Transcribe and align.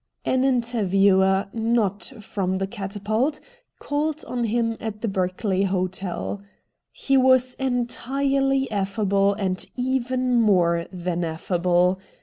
An 0.25 0.43
interviewer, 0.43 1.45
not 1.53 2.05
from 2.19 2.57
the' 2.57 2.65
Catapult,' 2.79 3.39
called 3.77 4.25
on 4.25 4.45
him 4.45 4.75
at 4.79 5.01
the 5.01 5.07
Berkeley 5.07 5.65
Hotel. 5.65 6.41
He 6.91 7.17
was 7.17 7.53
entirely 7.59 8.65
affable 8.71 9.35
and 9.35 9.63
even 9.75 10.41
more 10.41 10.87
than 10.91 11.23
affable. 11.23 11.99